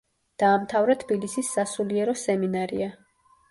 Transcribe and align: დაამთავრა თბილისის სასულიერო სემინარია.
დაამთავრა 0.43 0.95
თბილისის 1.03 1.53
სასულიერო 1.59 2.19
სემინარია. 2.25 2.91